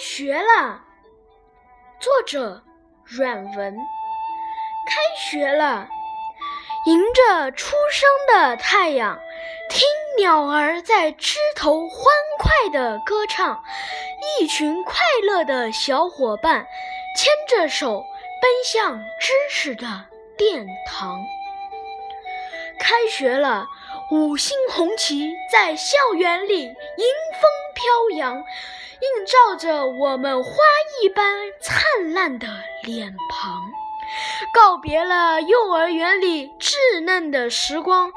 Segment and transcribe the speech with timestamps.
[0.00, 0.80] 学了
[2.00, 2.62] 作者
[3.04, 3.76] 阮文。
[4.88, 5.86] 开学了，
[6.86, 9.18] 迎着初升的太阳，
[9.68, 9.82] 听
[10.16, 12.06] 鸟儿在枝头欢
[12.38, 13.62] 快的歌唱，
[14.40, 16.66] 一群快乐的小伙伴
[17.14, 18.02] 牵着手
[18.40, 20.06] 奔向知识的
[20.38, 21.20] 殿堂。
[22.78, 23.66] 开学了，
[24.10, 30.52] 五星红旗在校园里迎风飘扬，映照着我们花
[31.02, 31.24] 一般
[31.60, 32.46] 灿烂的
[32.82, 33.60] 脸庞。
[34.52, 38.12] 告别了幼儿园里稚嫩的时光，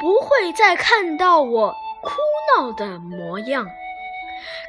[0.00, 2.12] 不会再看到我哭
[2.56, 3.66] 闹的模样。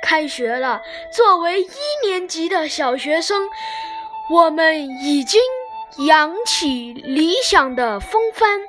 [0.02, 0.82] 开学了，
[1.12, 3.50] 作为一年级的小学生，
[4.32, 5.42] 我们已经
[6.08, 8.62] 扬起理想的风帆。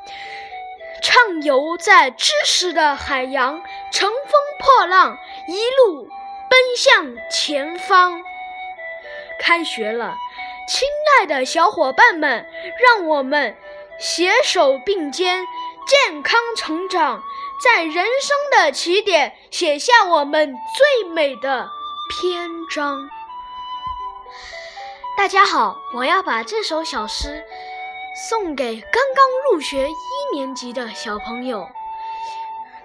[1.02, 5.16] 畅游在知识的海洋，乘风破浪，
[5.48, 6.04] 一路
[6.48, 8.22] 奔向前方。
[9.40, 10.16] 开学了，
[10.68, 10.86] 亲
[11.18, 12.46] 爱的小伙伴们，
[12.78, 13.56] 让我们
[13.98, 15.46] 携手并肩，
[15.86, 17.22] 健康成长，
[17.64, 18.04] 在人生
[18.52, 21.70] 的起点写下我们最美的
[22.10, 23.08] 篇章。
[25.16, 27.44] 大家好，我要把这首小诗。
[28.28, 31.66] 送给刚刚入学一年级的小朋友，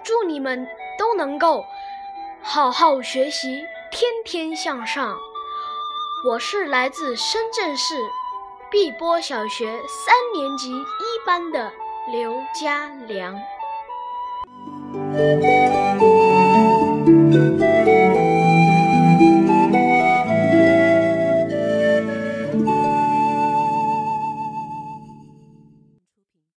[0.02, 0.66] 祝你们
[0.98, 1.66] 都能够
[2.48, 5.18] 好好学习，天天向上。
[6.24, 7.96] 我是来自深圳市
[8.70, 11.72] 碧波小学三年级一班的
[12.12, 13.36] 刘嘉良。